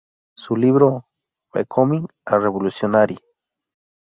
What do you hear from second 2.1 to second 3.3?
a Revolutionary.